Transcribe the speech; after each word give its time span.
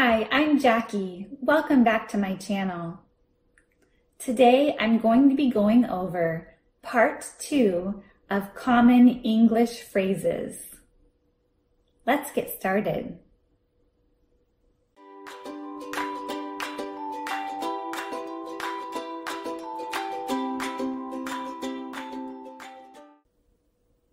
Hi, 0.00 0.28
I'm 0.30 0.60
Jackie. 0.60 1.26
Welcome 1.40 1.82
back 1.82 2.06
to 2.10 2.18
my 2.18 2.36
channel. 2.36 3.00
Today 4.20 4.76
I'm 4.78 5.00
going 5.00 5.28
to 5.28 5.34
be 5.34 5.50
going 5.50 5.86
over 5.86 6.54
part 6.82 7.28
two 7.40 8.00
of 8.30 8.54
common 8.54 9.08
English 9.08 9.82
phrases. 9.82 10.76
Let's 12.06 12.30
get 12.30 12.48
started. 12.48 13.18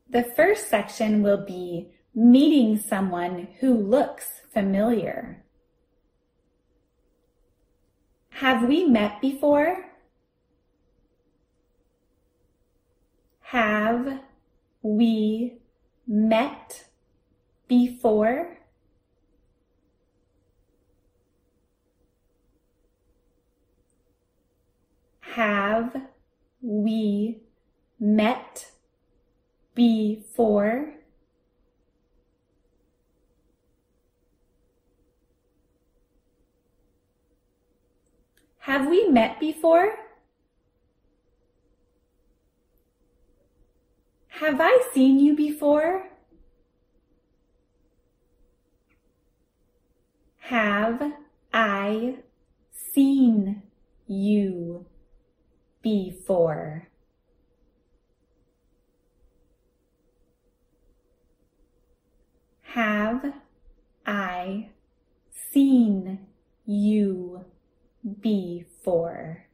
The 0.10 0.24
first 0.36 0.68
section 0.68 1.22
will 1.22 1.46
be 1.46 1.92
meeting 2.16 2.80
someone 2.80 3.50
who 3.60 3.78
looks 3.78 4.42
familiar. 4.52 5.45
Have 8.40 8.68
we 8.68 8.84
met 8.84 9.22
before? 9.22 9.86
Have 13.40 14.20
we 14.84 15.54
met 16.06 16.86
before? 17.70 18.58
Have 25.22 25.96
we 26.62 27.38
met 27.98 28.72
before? 29.76 31.05
Have 38.66 38.88
we 38.88 39.08
met 39.10 39.40
before? 39.40 39.94
Have 44.40 44.60
I 44.60 44.90
seen 44.92 45.20
you 45.20 45.36
before? 45.36 46.08
Have 50.40 51.14
I 51.54 52.16
seen 52.74 53.62
you 54.08 54.88
before? 55.84 56.88
Have 62.64 63.32
I 64.08 64.70
seen 65.52 66.18
you 66.66 67.46
before? 68.22 69.46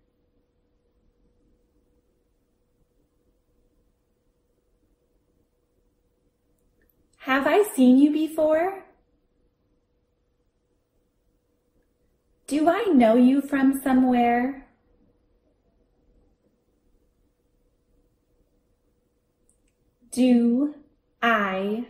Have 7.20 7.48
I 7.48 7.64
seen 7.76 7.98
you 7.98 8.12
before? 8.12 8.84
Do 12.48 12.68
I 12.68 12.84
know 12.94 13.16
you 13.16 13.42
from 13.42 13.80
somewhere? 13.82 14.68
Do 20.12 20.76
I 21.22 21.86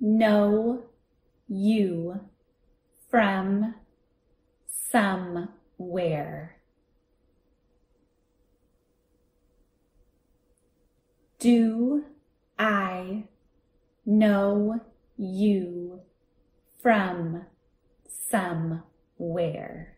know 0.00 0.82
you 1.46 2.20
from 3.08 3.76
somewhere? 4.66 5.61
Do 11.38 12.04
I 12.56 13.24
know 14.06 14.80
you 15.16 16.02
from 16.80 17.46
somewhere? 18.08 19.96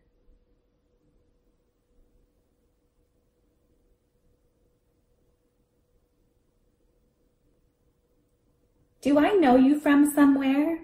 Do 9.02 9.18
I 9.18 9.32
know 9.32 9.56
you 9.56 9.78
from 9.78 10.10
somewhere? 10.10 10.78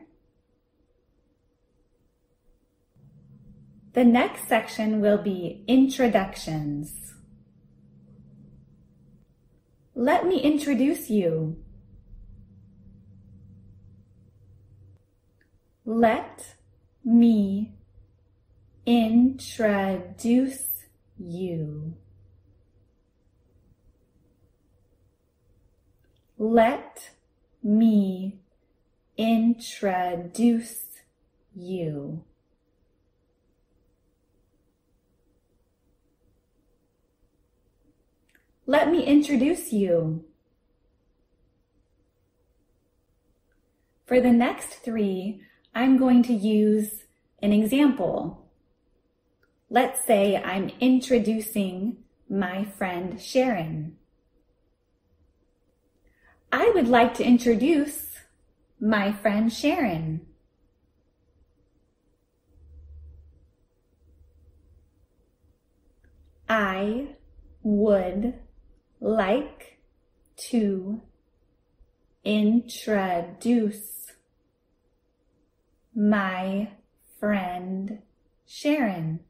The 3.93 4.05
next 4.05 4.47
section 4.47 5.01
will 5.01 5.19
be 5.19 5.65
introductions. 5.67 7.15
Let 9.97 10.27
me 10.27 10.41
introduce 10.41 11.11
you. 11.11 11.57
Let 15.85 16.55
me 17.05 17.73
introduce 18.87 20.67
you. 21.19 21.97
Let 26.39 27.11
me 27.63 28.39
introduce 29.19 30.85
you. 31.55 32.25
Let 38.67 38.91
me 38.91 39.05
introduce 39.05 39.73
you. 39.73 40.25
For 44.07 44.21
the 44.21 44.33
next 44.33 44.85
three, 44.85 45.43
I'm 45.75 45.97
going 45.97 46.23
to 46.25 46.33
use 46.33 47.05
an 47.43 47.53
example. 47.53 48.51
Let's 49.69 50.05
say 50.05 50.37
I'm 50.37 50.71
introducing 50.81 51.99
my 52.29 52.65
friend 52.65 53.21
Sharon. 53.21 53.97
I 56.53 56.71
would 56.75 56.89
like 56.89 57.15
to 57.15 57.25
introduce 57.25 58.19
my 58.81 59.13
friend 59.13 59.53
Sharon. 59.53 60.27
I 66.49 67.11
would 67.63 68.35
like 69.01 69.79
to 70.51 71.01
introduce 72.25 74.13
my 75.95 76.69
friend 77.19 77.99
Sharon. 78.47 79.21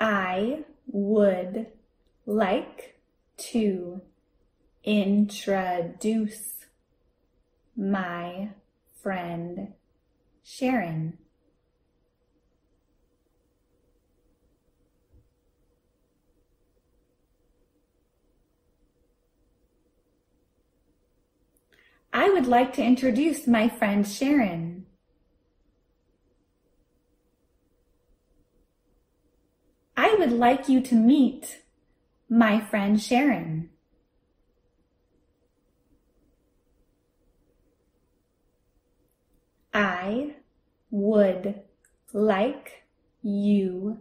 I 0.00 0.64
would 0.88 1.68
like 2.26 2.98
to 3.36 4.02
introduce 4.84 6.66
my 7.76 8.50
friend 9.02 9.74
Sharon. 10.44 11.18
I 22.12 22.28
would 22.28 22.46
like 22.46 22.74
to 22.74 22.84
introduce 22.84 23.46
my 23.46 23.68
friend 23.68 24.06
Sharon. 24.06 24.86
I 29.96 30.14
would 30.18 30.32
like 30.32 30.68
you 30.68 30.80
to 30.82 30.94
meet 30.94 31.62
my 32.28 32.60
friend 32.60 33.00
Sharon. 33.00 33.70
I 39.74 40.34
would 40.90 41.62
like 42.12 42.84
you 43.22 43.98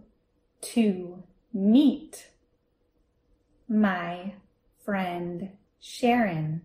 to 0.61 1.23
meet 1.53 2.29
my 3.69 4.33
friend 4.83 5.51
Sharon. 5.79 6.61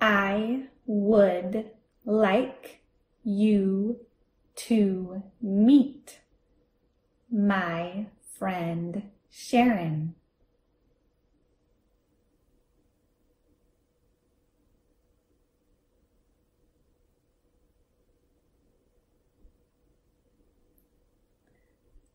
I 0.00 0.64
would 0.84 1.70
like 2.04 2.80
you 3.24 4.00
to 4.56 5.22
meet 5.40 6.21
my 7.52 8.06
friend 8.38 9.10
Sharon. 9.28 10.14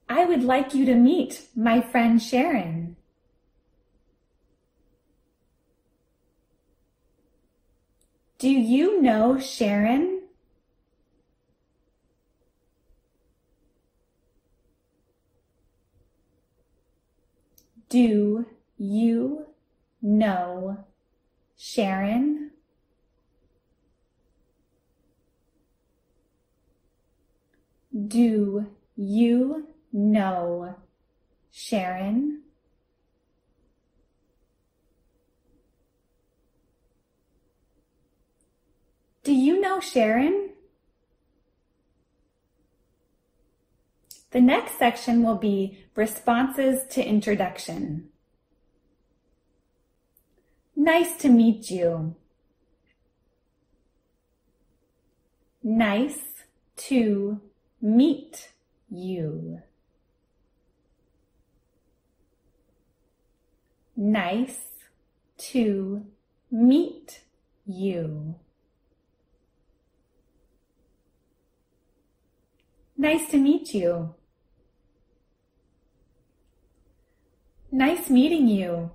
I 0.09 0.25
would 0.25 0.43
like 0.43 0.73
you 0.73 0.85
to 0.85 0.95
meet 0.95 1.43
my 1.55 1.81
friend 1.81 2.19
Sharon. 2.19 2.95
Do 8.39 8.49
you 8.49 8.99
know 9.03 9.37
Sharon? 9.37 10.16
Do 17.89 18.45
you 18.77 19.47
know 20.01 20.85
Sharon? 21.55 22.51
Do 28.07 28.67
you 28.97 29.67
know 29.93 30.75
Sharon? 31.49 32.41
Do 39.23 39.33
you 39.33 39.61
know 39.61 39.79
Sharon? 39.79 40.49
The 44.31 44.41
next 44.41 44.77
section 44.77 45.23
will 45.23 45.37
be 45.37 45.85
responses 45.95 46.85
to 46.89 47.03
introduction. 47.03 48.09
Nice 50.75 51.17
to 51.17 51.29
meet 51.29 51.71
you. 51.71 52.15
Nice 55.63 56.19
to 56.77 57.41
meet 57.81 58.51
you. 58.89 59.61
Nice 63.95 64.59
to 65.37 66.05
meet 66.51 67.21
you. 67.65 68.35
Nice 72.99 73.29
to 73.29 73.37
meet 73.37 73.75
you. 73.75 74.15
Nice 77.71 78.09
meeting 78.09 78.47
you. 78.47 78.89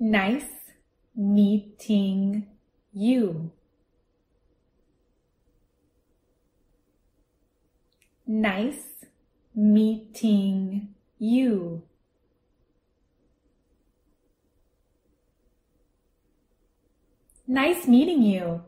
Nice 0.00 0.46
meeting 1.14 2.48
you. 2.92 3.52
Nice 8.26 9.04
meeting 9.54 10.88
you. 11.20 11.82
Nice 17.46 17.86
meeting 17.86 18.22
you. 18.24 18.64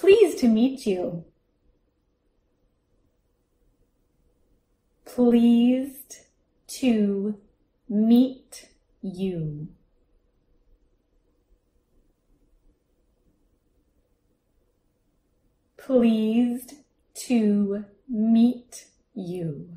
Pleased 0.00 0.38
to 0.38 0.48
meet 0.48 0.86
you. 0.86 1.24
Pleased 5.04 6.20
to 6.68 7.38
meet 7.86 8.68
you. 9.02 9.68
Pleased 15.76 16.72
to 17.14 17.84
meet 18.08 18.86
you. 19.14 19.68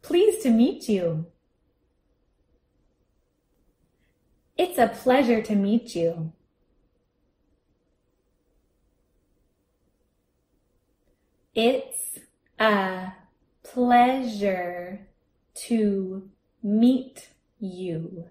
Pleased 0.00 0.40
to 0.40 0.50
meet 0.50 0.88
you. 0.88 1.26
It's 4.64 4.78
a 4.78 4.86
pleasure 4.86 5.42
to 5.42 5.56
meet 5.56 5.96
you. 5.96 6.30
It's 11.52 12.20
a 12.60 13.12
pleasure 13.64 15.08
to 15.66 16.30
meet 16.62 17.30
you. 17.58 18.26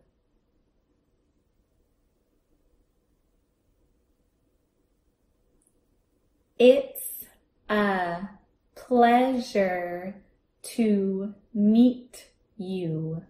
It's 6.57 7.25
a 7.67 8.29
pleasure 8.75 10.15
to 10.63 11.33
meet 11.53 12.29
you. 12.57 13.23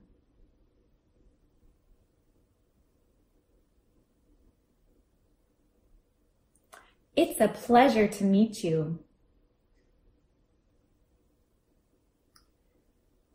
It's 7.15 7.41
a 7.41 7.49
pleasure 7.49 8.07
to 8.07 8.23
meet 8.23 8.63
you. 8.63 8.99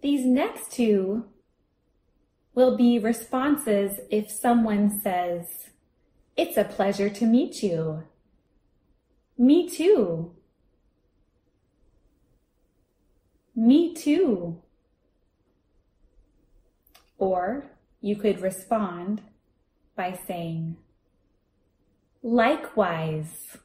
These 0.00 0.24
next 0.24 0.72
two 0.72 1.26
will 2.54 2.76
be 2.76 2.98
responses 2.98 4.00
if 4.10 4.30
someone 4.30 5.00
says, 5.00 5.70
It's 6.36 6.56
a 6.56 6.64
pleasure 6.64 7.10
to 7.10 7.26
meet 7.26 7.62
you. 7.62 8.04
Me 9.36 9.68
too. 9.68 10.32
Me 13.54 13.92
too. 13.92 14.62
Or 17.18 17.72
you 18.00 18.16
could 18.16 18.40
respond 18.40 19.20
by 19.96 20.18
saying, 20.26 20.76
likewise. 22.22 23.58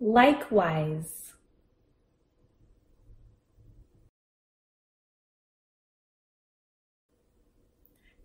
Likewise. 0.00 1.32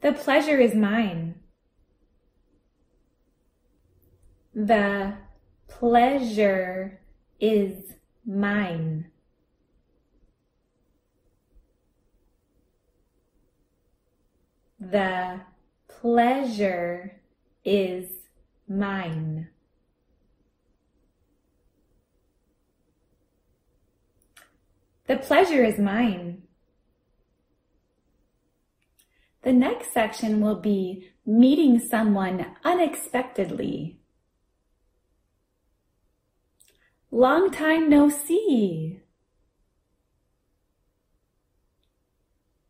The 0.02 0.12
pleasure 0.12 0.60
is 0.60 0.74
mine. 0.74 1.36
The 4.54 5.14
pleasure 5.68 7.00
is 7.40 7.94
mine. 8.26 9.12
The 14.80 15.42
pleasure 15.88 17.22
is 17.64 18.10
mine. 18.68 19.51
The 25.12 25.18
pleasure 25.18 25.62
is 25.62 25.78
mine. 25.78 26.44
The 29.42 29.52
next 29.52 29.92
section 29.92 30.40
will 30.40 30.56
be 30.56 31.10
meeting 31.26 31.82
someone 31.82 32.56
unexpectedly. 32.64 34.00
Long 37.12 37.52
time 37.52 37.90
no 37.90 38.08
see. 38.08 39.02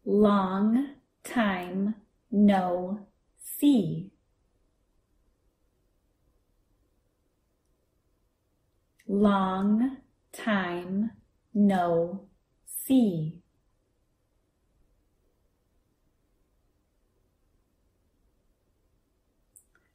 Long 0.04 0.96
time 1.24 1.94
no 2.32 3.06
see. 3.38 4.10
Long 9.08 9.98
time 10.34 11.12
no 11.54 12.31
see. 12.86 13.42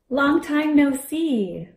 Long 0.09 0.41
time 0.41 0.77
no 0.77 0.97
see. 0.97 1.69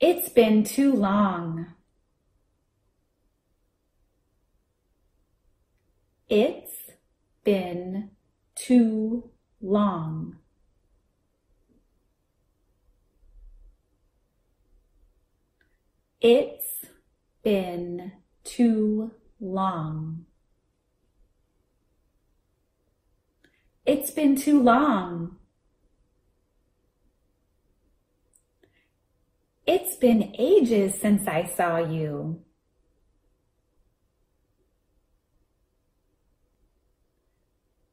It's 0.00 0.28
been 0.28 0.64
too 0.64 0.92
long. 0.92 1.66
It's 6.28 6.90
been 7.44 8.10
too 8.54 9.30
long. 9.60 10.38
It's 16.20 16.81
been 17.42 18.12
too 18.44 19.12
long. 19.40 20.26
It's 23.84 24.10
been 24.10 24.36
too 24.36 24.62
long. 24.62 25.36
It's 29.66 29.96
been 29.96 30.34
ages 30.38 30.94
since 31.00 31.26
I 31.26 31.44
saw 31.44 31.78
you. 31.78 32.42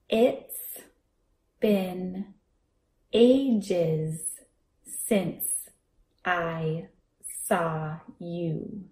It's 0.09 0.55
been 1.59 2.33
ages 3.13 4.39
since 4.83 5.45
I 6.25 6.87
saw 7.45 7.99
you. 8.19 8.85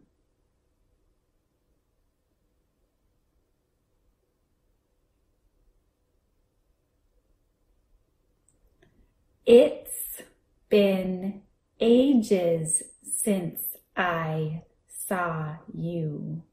It's 9.49 10.23
been 10.67 11.43
ages 11.79 12.83
since 13.01 13.61
I 13.95 14.63
saw 14.89 15.55
you. 15.73 16.43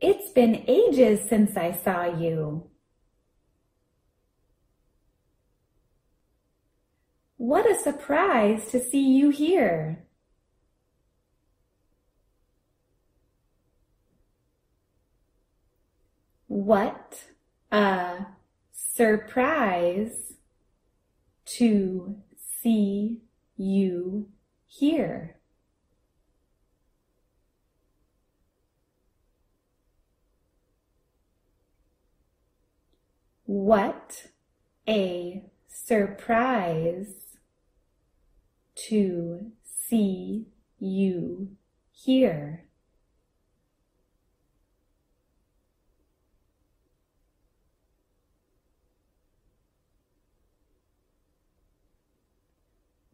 It's 0.00 0.30
been 0.30 0.64
ages 0.66 1.28
since 1.28 1.54
I 1.58 1.72
saw 1.72 2.06
you. 2.06 2.70
What 7.36 7.70
a 7.70 7.78
surprise 7.78 8.70
to 8.70 8.80
see 8.82 9.18
you 9.18 9.28
here. 9.28 10.07
What 16.58 17.22
a 17.70 18.26
surprise 18.72 20.34
to 21.44 22.16
see 22.36 23.18
you 23.56 24.28
here. 24.66 25.36
What 33.44 34.26
a 34.88 35.44
surprise 35.68 37.36
to 38.88 39.52
see 39.62 40.48
you 40.80 41.50
here. 41.92 42.67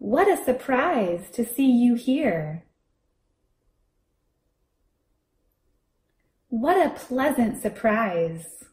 What 0.04 0.28
a 0.28 0.36
surprise 0.36 1.30
to 1.30 1.46
see 1.46 1.66
you 1.66 1.94
here. 1.94 2.64
What 6.50 6.76
a 6.76 6.90
pleasant 6.90 7.62
surprise. 7.62 8.64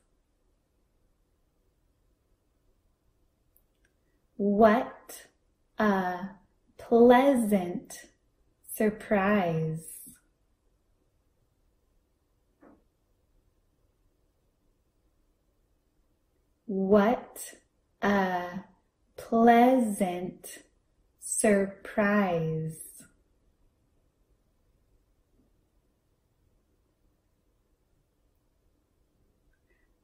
What 4.35 5.27
a 5.79 6.31
pleasant 6.77 7.93
surprise. 8.75 9.85
What 16.65 17.53
a 18.01 18.65
pleasant 19.15 20.57
surprise. 21.37 22.77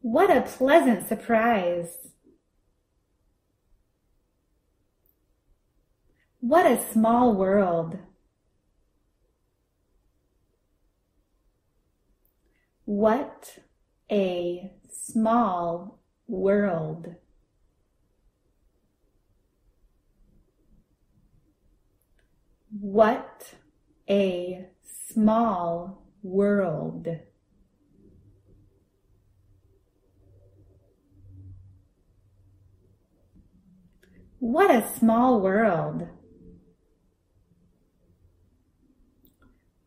What 0.02 0.36
a 0.36 0.42
pleasant 0.42 1.08
surprise. 1.08 2.08
What 6.40 6.66
a 6.66 6.82
small 6.92 7.36
world. 7.36 8.00
What 12.86 13.60
a 14.10 14.72
small 14.90 16.00
world. 16.28 17.16
What 22.80 23.56
a 24.08 24.68
small 24.84 26.04
world. 26.22 27.08
What 34.38 34.70
a 34.70 34.88
small 34.88 35.42
world. 35.42 36.08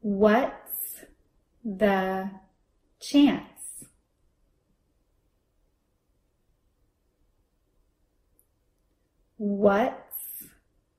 What's 0.00 1.06
the 1.64 2.30
chance? 3.00 3.59
What's 9.42 10.50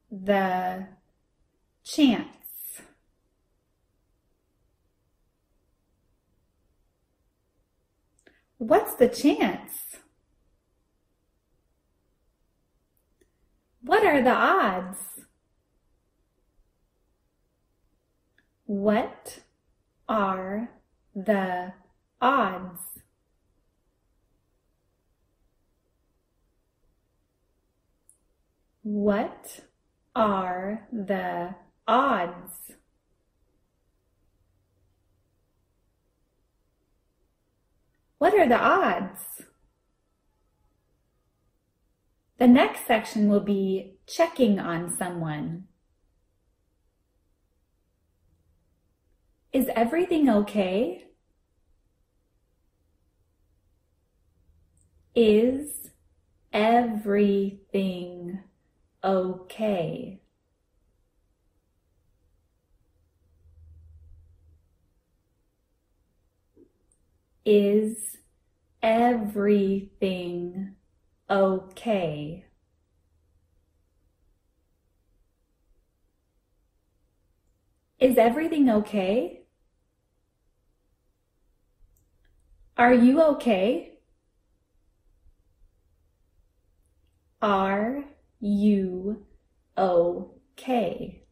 the 0.09 0.87
chance? 1.83 2.81
What's 8.57 8.95
the 8.95 9.09
chance? 9.09 9.97
What 13.83 14.03
are 14.03 14.23
the 14.23 14.33
odds? 14.33 14.97
What 18.65 19.41
are 20.09 20.71
the 21.13 21.73
odds? 22.19 23.00
What 28.83 29.59
are 30.15 30.87
the 30.91 31.55
odds? 31.87 32.71
What 38.17 38.33
are 38.33 38.47
the 38.47 38.57
odds? 38.57 39.19
The 42.39 42.47
next 42.47 42.87
section 42.87 43.29
will 43.29 43.41
be 43.41 43.97
checking 44.07 44.59
on 44.59 44.89
someone. 44.97 45.65
Is 49.53 49.69
everything 49.75 50.27
okay? 50.27 51.05
Is 55.13 55.91
everything 56.51 58.39
okay? 59.03 60.21
Is 67.45 68.17
everything 68.81 70.75
okay? 71.29 72.45
Is 77.99 78.17
everything 78.17 78.69
okay? 78.69 79.43
Are 82.77 82.93
you 82.93 83.21
okay? 83.21 83.99
Are 87.41 88.03
you 88.41 89.23
okay? 89.77 91.23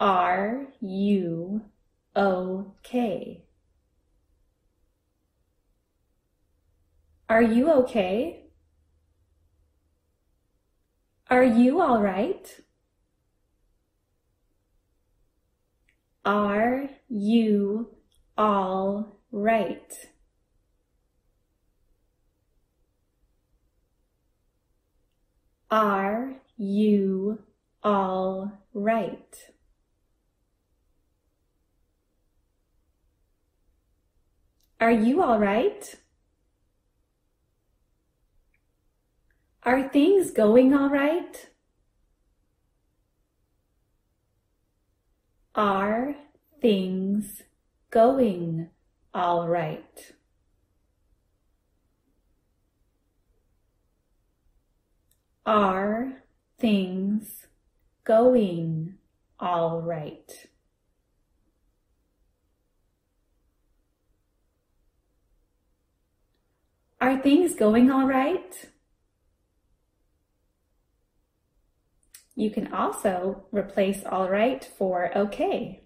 Are 0.00 0.66
you 0.80 1.62
okay? 2.16 3.44
Are 7.28 7.42
you 7.42 7.70
okay? 7.70 8.46
Are 11.30 11.44
you 11.44 11.80
all 11.80 12.02
right? 12.02 12.60
Are 16.24 16.90
you 17.08 17.90
all 18.36 19.16
right? 19.30 19.92
Are 25.70 26.34
you 26.56 27.38
all 27.84 28.52
right? 28.74 29.36
Are 34.80 34.90
you 34.90 35.22
all 35.22 35.38
right? 35.38 35.94
Are 39.62 39.88
things 39.88 40.32
going 40.32 40.74
all 40.74 40.88
right? 40.88 41.48
Are 45.54 46.16
things 46.60 47.42
going 47.90 48.70
all 49.14 49.46
right? 49.46 50.14
Are 55.50 56.22
things 56.60 57.48
going 58.04 58.94
all 59.40 59.82
right? 59.82 60.46
Are 67.00 67.18
things 67.20 67.56
going 67.56 67.90
all 67.90 68.06
right? 68.06 68.68
You 72.36 72.52
can 72.52 72.72
also 72.72 73.46
replace 73.50 74.04
all 74.04 74.30
right 74.30 74.64
for 74.78 75.10
okay. 75.18 75.82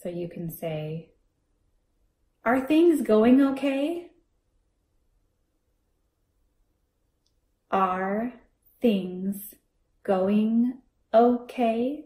So 0.00 0.08
you 0.08 0.30
can 0.30 0.50
say, 0.50 1.10
Are 2.46 2.66
things 2.66 3.02
going 3.02 3.42
okay? 3.42 4.11
Are 7.72 8.34
things 8.82 9.54
going 10.02 10.74
okay? 11.14 12.04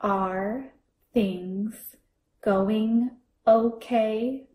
Are 0.00 0.72
things 1.14 1.74
going 2.42 3.12
okay? 3.46 4.48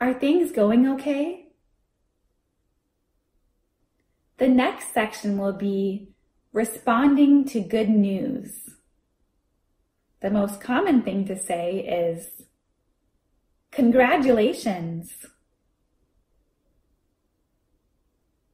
Are 0.00 0.14
things 0.14 0.52
going 0.52 0.88
okay? 0.88 1.48
The 4.38 4.48
next 4.48 4.94
section 4.94 5.36
will 5.36 5.52
be 5.52 6.14
responding 6.58 7.44
to 7.44 7.60
good 7.60 7.88
news. 7.88 8.70
The 10.22 10.30
most 10.30 10.60
common 10.60 11.02
thing 11.02 11.24
to 11.26 11.38
say 11.38 11.78
is, 11.78 12.42
Congratulations. 13.70 15.12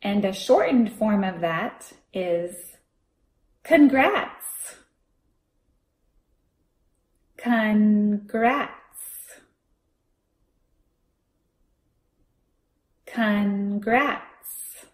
And 0.00 0.24
a 0.24 0.32
shortened 0.32 0.92
form 0.92 1.24
of 1.24 1.40
that 1.40 1.92
is 2.14 2.54
congrats. 3.64 4.76
Congrats. 7.36 8.70
Congrats. 13.04 14.86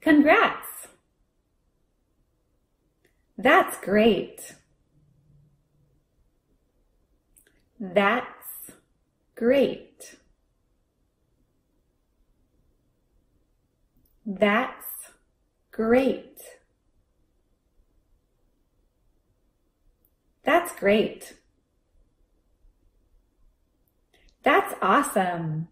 Congrats. 0.00 0.88
That's 3.36 3.76
great. 3.78 4.54
That's 7.80 8.72
great. 9.34 10.16
That's 14.26 14.84
great. 15.72 16.38
That's 20.44 20.78
great. 20.78 21.36
That's 24.42 24.74
awesome. 24.82 25.68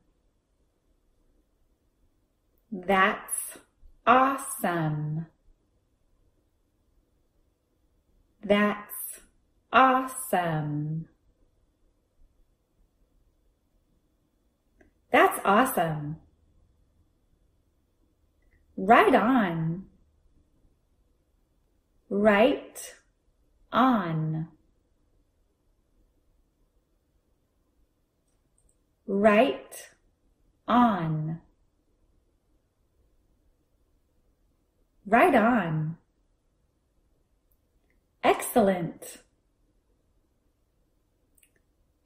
That's 2.72 3.58
awesome. 4.06 5.26
That's 8.42 9.20
awesome. 9.70 11.08
That's 15.10 15.40
awesome. 15.44 16.16
Right 18.76 19.14
on. 19.14 19.86
Right 22.10 22.94
on. 23.72 24.48
Right 29.06 29.88
on. 30.66 31.40
Right 35.06 35.34
on. 35.34 35.96
Excellent. 38.22 39.18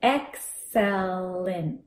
Excellent. 0.01 1.81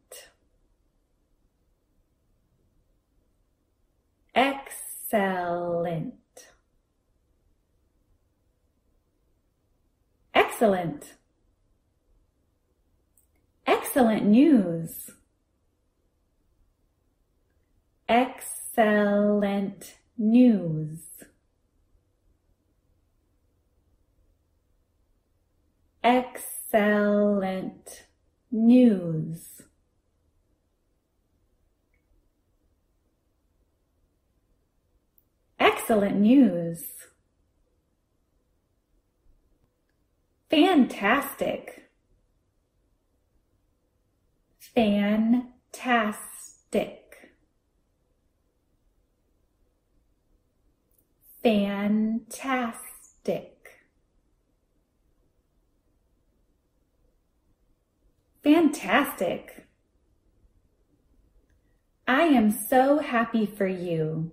Excellent. 4.36 6.14
Excellent. 10.34 11.14
Excellent 13.66 14.26
news. 14.26 15.12
Excellent 18.10 19.96
news. 20.18 21.00
Excellent 26.04 27.24
news. 28.52 29.55
Excellent 35.88 36.20
news. 36.20 36.84
Fantastic. 40.50 41.92
Fantastic. 44.74 45.44
Fantastic. 51.44 52.82
Fantastic. 58.44 59.68
I 62.08 62.24
am 62.24 62.50
so 62.50 62.98
happy 62.98 63.46
for 63.46 63.68
you. 63.68 64.32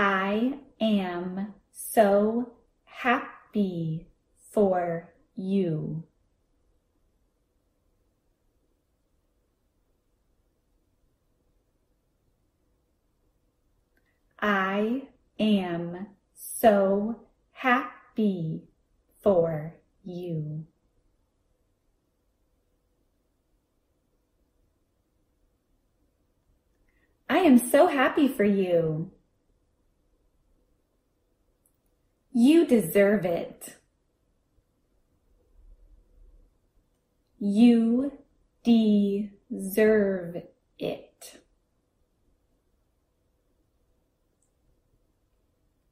I 0.00 0.60
am 0.80 1.54
so 1.72 2.52
happy 2.84 4.06
for 4.52 5.12
you. 5.34 6.04
I 14.38 15.08
am 15.40 16.06
so 16.32 17.22
happy 17.50 18.62
for 19.20 19.74
you. 20.04 20.64
I 27.28 27.38
am 27.38 27.58
so 27.58 27.88
happy 27.88 28.28
for 28.28 28.44
you. 28.44 29.10
You 32.40 32.66
deserve 32.66 33.24
it. 33.24 33.74
You 37.40 38.12
deserve 38.62 40.36
it. 40.78 41.40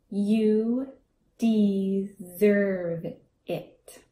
You 0.08 0.92
deserve 1.36 3.06
it. 3.48 4.02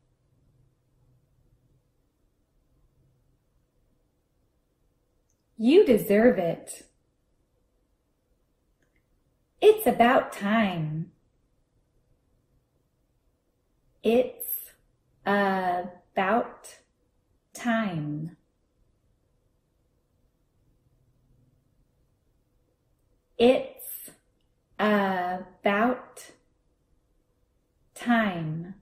You 5.57 5.87
deserve 5.87 6.39
it. 6.39 6.83
It's 9.61 9.87
about 9.87 10.33
time. 10.33 11.13
It's 14.07 14.71
about 15.25 16.75
time. 17.55 18.37
It's 23.39 24.11
about 24.79 26.33
time. 27.95 28.75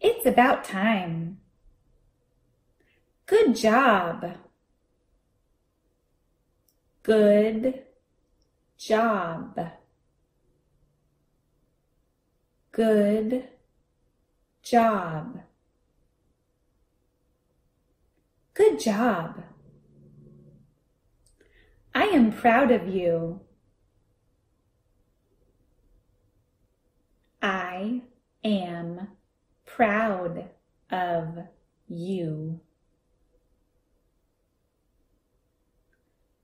It's 0.00 0.26
about 0.26 0.64
time. 0.64 1.38
Good 3.26 3.56
job. 3.56 4.36
Good 7.02 7.82
job. 8.78 9.72
Good 12.72 13.50
job. 14.62 15.42
Good 18.54 18.80
job. 18.80 19.42
I 21.94 22.04
am 22.04 22.32
proud 22.32 22.70
of 22.70 22.88
you. 22.88 23.40
I 27.42 28.00
am 28.42 29.08
proud 29.66 30.48
of 30.90 31.38
you. 31.88 32.60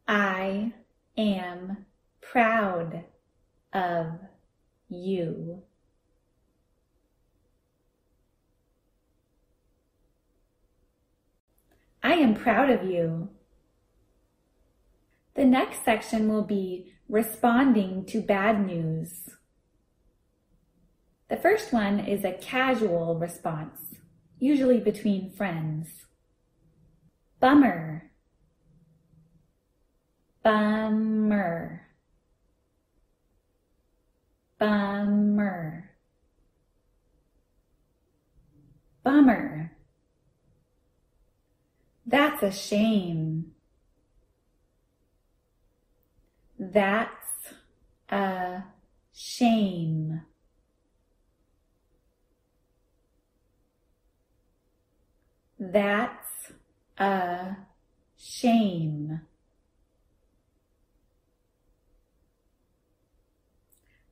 I 0.06 0.74
am 1.16 1.86
proud 2.20 3.04
of 3.72 4.12
you. 4.90 5.62
I 12.08 12.14
am 12.14 12.34
proud 12.34 12.70
of 12.70 12.84
you. 12.90 13.28
The 15.34 15.44
next 15.44 15.84
section 15.84 16.26
will 16.32 16.42
be 16.42 16.94
responding 17.06 18.06
to 18.06 18.22
bad 18.22 18.66
news. 18.66 19.28
The 21.28 21.36
first 21.36 21.70
one 21.70 22.00
is 22.00 22.24
a 22.24 22.32
casual 22.32 23.16
response, 23.16 23.78
usually 24.38 24.80
between 24.80 25.32
friends. 25.32 26.06
Bummer. 27.40 28.10
Bummer. 30.42 31.88
Bummer. 34.58 35.90
Bummer. 39.04 39.57
That's 42.10 42.42
a 42.42 42.50
shame. 42.50 43.52
That's 46.58 47.52
a 48.08 48.62
shame. 49.12 50.22
That's 55.60 56.52
a 56.96 57.56
shame. 58.16 59.20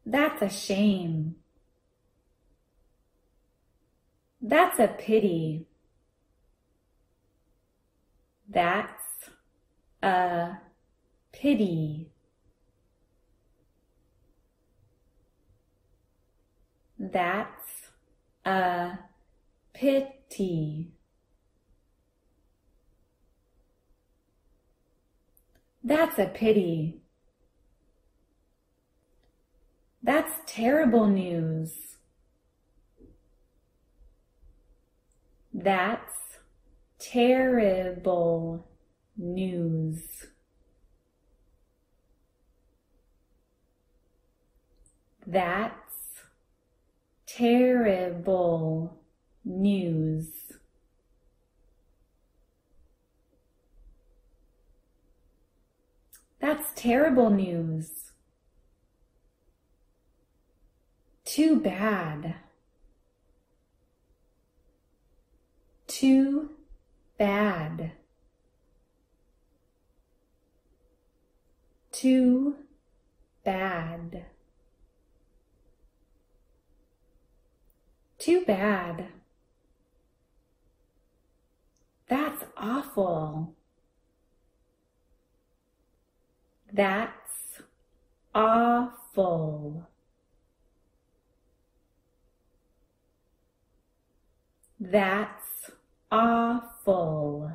That's 0.04 0.42
a 0.42 0.50
shame. 0.50 1.36
That's 4.42 4.78
a 4.78 4.88
pity. 4.88 5.66
That's 8.56 9.28
a 10.02 10.52
pity. 11.30 12.08
That's 16.98 17.90
a 18.46 18.98
pity. 19.74 20.90
That's 25.84 26.18
a 26.18 26.24
pity. 26.24 27.02
That's 30.02 30.32
terrible 30.46 31.06
news. 31.08 31.98
That's 35.52 36.25
terrible 37.12 38.66
news. 39.16 40.26
That's 45.26 46.20
terrible 47.26 49.02
news. 49.44 50.30
That's 56.40 56.68
terrible 56.74 57.30
news. 57.30 58.12
Too 61.24 61.60
bad. 61.60 62.36
Too 65.86 66.55
bad. 67.18 67.92
Too 71.92 72.56
bad. 73.44 74.26
Too 78.18 78.44
bad. 78.44 79.06
That's 82.08 82.44
awful. 82.56 83.54
That's 86.72 87.62
awful. 88.34 89.88
That's 94.78 95.70
awful. 96.16 97.52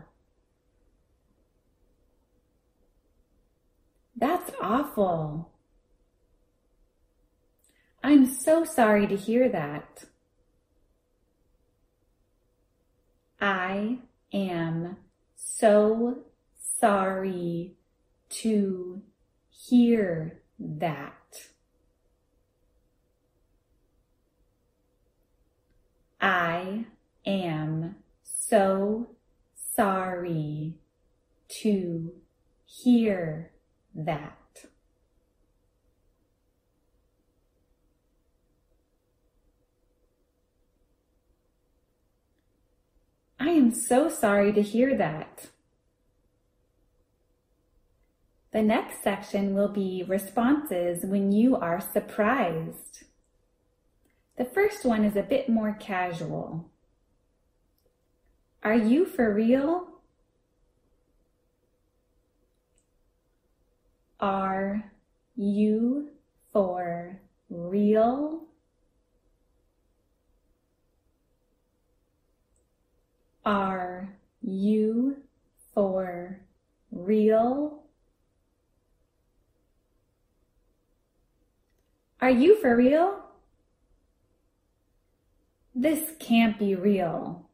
That's 4.16 4.52
awful. 4.62 5.52
I'm 8.04 8.26
so 8.26 8.64
sorry 8.64 9.08
to 9.08 9.16
hear 9.16 9.50
that. 9.50 10.06
I 13.40 14.00
am 14.32 14.98
so 15.36 16.20
sorry 16.80 17.74
to 18.30 19.02
hear 19.50 20.42
that. 20.60 21.16
I 26.20 26.86
am 27.26 27.96
so 28.52 29.08
sorry 29.56 30.74
to 31.48 32.12
hear 32.66 33.50
that. 33.96 34.66
I 43.40 43.52
am 43.52 43.74
so 43.74 44.10
sorry 44.10 44.52
to 44.52 44.62
hear 44.62 44.98
that. 44.98 45.48
The 48.52 48.62
next 48.62 49.02
section 49.02 49.54
will 49.54 49.70
be 49.70 50.04
responses 50.06 51.06
when 51.06 51.32
you 51.32 51.56
are 51.56 51.80
surprised. 51.80 53.06
The 54.38 54.44
first 54.44 54.84
one 54.84 55.06
is 55.06 55.16
a 55.16 55.24
bit 55.24 55.48
more 55.48 55.78
casual. 55.80 56.70
Are 58.64 58.76
you 58.76 59.06
for 59.06 59.34
real? 59.34 59.88
Are 64.20 64.92
you 65.36 66.10
for 66.54 67.20
real? 67.50 68.44
Are 73.44 74.10
you 74.44 75.18
for 75.74 76.40
real? 76.92 77.82
Are 82.22 82.30
you 82.30 82.62
for 82.62 82.76
real? 82.76 83.26
This 85.74 86.12
can't 86.20 86.60
be 86.60 86.76
real. 86.76 87.50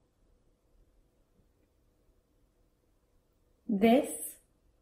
This 3.69 4.09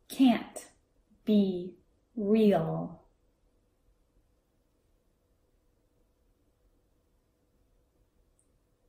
can't 0.09 0.67
be 1.25 1.73
real. 2.15 3.01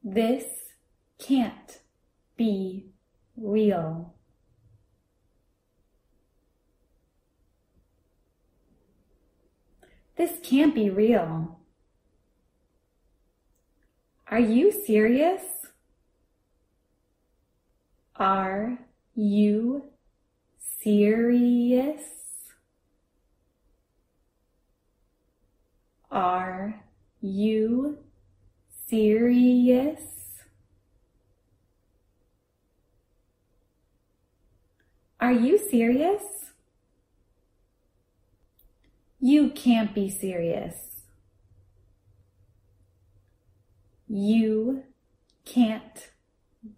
This 0.05 0.45
can't 1.19 1.81
be 2.37 2.91
real. 3.37 4.15
This 10.17 10.33
can't 10.43 10.75
be 10.75 10.91
real. 10.91 11.59
Are 14.29 14.41
you 14.41 14.71
serious? 14.71 15.43
Are 18.17 18.86
you 19.17 19.85
serious? 20.83 22.03
Are 26.11 26.83
you 27.21 27.99
serious? 28.87 30.01
Are 35.19 35.33
you 35.33 35.59
serious? 35.59 36.23
You 39.19 39.51
can't 39.51 39.95
be 39.95 40.11
serious. 40.11 40.75
You 44.09 44.85
can't 45.47 46.11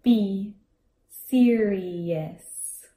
be 0.03 0.55
serious. 1.29 2.87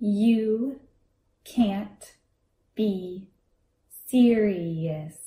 You 0.00 0.80
can't 1.44 2.14
be 2.74 3.28
serious. 4.08 5.18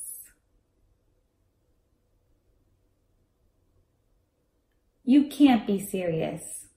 You 5.04 5.28
can't 5.28 5.68
be 5.68 5.80
serious. 5.80 6.68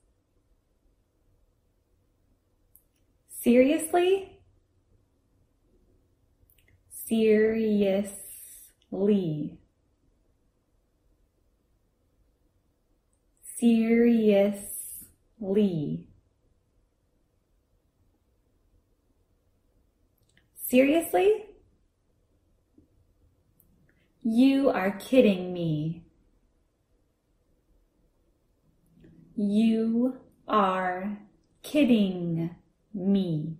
Seriously? 3.27 4.39
Seriously. 8.91 9.57
Seriously. 13.57 16.05
Seriously? 20.55 21.45
You 24.23 24.69
are 24.69 24.91
kidding 24.91 25.53
me. 25.53 26.03
You 29.35 30.17
are 30.47 31.19
kidding 31.63 32.55
me. 32.93 33.58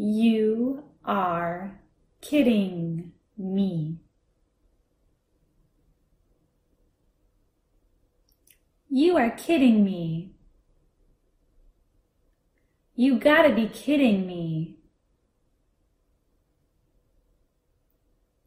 You 0.00 0.84
are 1.04 1.80
kidding 2.20 3.10
me. 3.36 3.96
You 8.88 9.16
are 9.16 9.30
kidding 9.30 9.82
me. 9.82 10.30
You 12.94 13.18
gotta 13.18 13.52
be 13.52 13.66
kidding 13.66 14.24
me. 14.24 14.76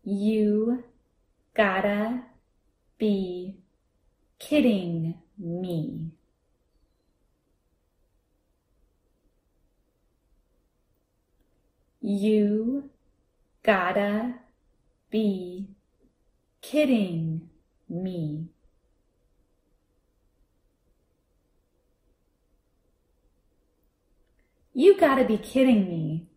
You 0.06 0.86
gotta 1.54 2.22
be 2.98 3.58
kidding 4.40 5.16
me. 5.38 6.11
You 12.14 12.90
gotta 13.64 14.34
be 15.10 15.70
kidding 16.62 17.50
me. 17.88 18.50
You 24.74 25.00
gotta 25.00 25.24
be 25.24 25.38
kidding 25.38 25.88
me. 25.88 26.28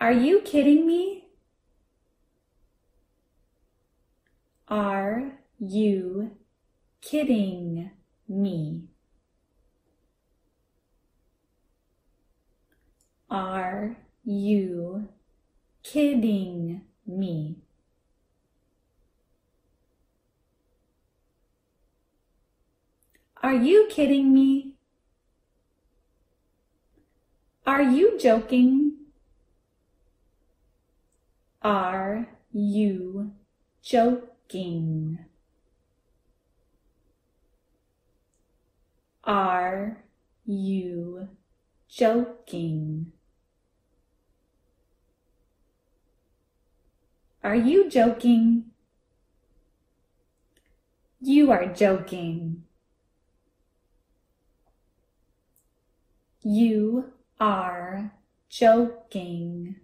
Are 0.00 0.12
you 0.12 0.42
kidding 0.42 0.86
me? 0.86 1.24
Are 4.68 5.32
you 5.58 6.36
kidding 7.00 7.90
me? 8.28 8.90
Are 13.28 13.96
you 14.24 15.08
kidding 15.82 16.82
me? 17.06 17.56
Are 23.42 23.54
you 23.54 23.88
kidding 23.90 24.32
me? 24.32 24.74
Are 27.66 27.82
you 27.82 28.18
joking? 28.18 28.92
Are 31.62 32.28
you 32.52 33.32
joking? 33.82 35.18
Are 39.24 39.98
you 40.44 41.28
joking? 41.88 43.12
Are 47.46 47.54
you 47.54 47.88
joking? 47.88 48.72
You 51.20 51.52
are 51.52 51.66
joking. 51.66 52.64
You 56.42 57.12
are 57.38 58.10
joking. 58.48 59.76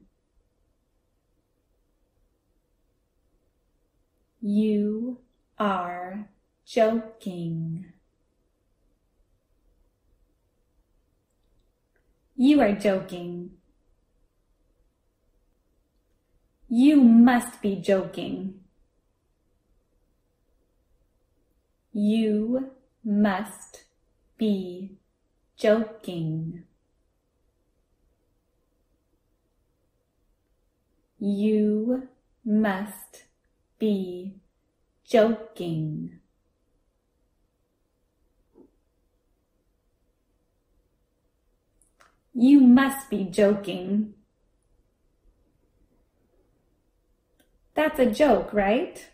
You 4.41 5.19
are 5.57 6.29
joking. 6.67 7.93
You 12.35 12.61
are 12.61 12.73
joking. 12.73 13.62
You 16.75 16.97
must 17.03 17.61
be 17.61 17.77
joking. 17.77 18.61
You 21.93 22.71
must 23.05 23.85
be 24.39 24.97
joking. 25.55 26.65
You 31.19 32.09
must 32.43 33.25
be 33.79 34.37
joking. 35.05 36.21
You 42.33 42.61
must 42.61 43.11
be 43.11 43.25
joking. 43.25 44.15
That's 47.83 47.99
a 47.99 48.07
joke, 48.07 48.53
right? 48.53 49.09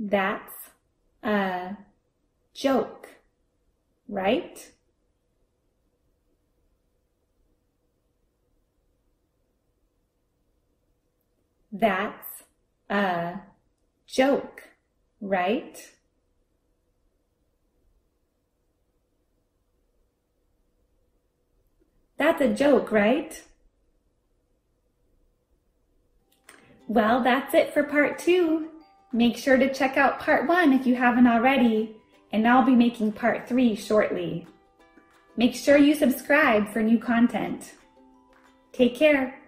That's 0.00 0.70
a 1.22 1.76
joke, 2.54 3.08
right? 4.08 4.72
That's 11.72 12.44
a 12.88 13.42
joke, 14.06 14.70
right? 15.20 15.92
That's 22.18 22.40
a 22.40 22.54
joke, 22.54 22.92
right? 22.92 23.42
Well, 26.90 27.22
that's 27.22 27.54
it 27.54 27.72
for 27.72 27.84
part 27.84 28.18
two. 28.18 28.70
Make 29.12 29.36
sure 29.36 29.56
to 29.56 29.72
check 29.72 29.96
out 29.96 30.18
part 30.18 30.48
one 30.48 30.72
if 30.72 30.88
you 30.88 30.96
haven't 30.96 31.28
already, 31.28 31.94
and 32.32 32.48
I'll 32.48 32.64
be 32.64 32.74
making 32.74 33.12
part 33.12 33.48
three 33.48 33.76
shortly. 33.76 34.44
Make 35.36 35.54
sure 35.54 35.76
you 35.76 35.94
subscribe 35.94 36.68
for 36.68 36.82
new 36.82 36.98
content. 36.98 37.74
Take 38.72 38.96
care. 38.96 39.39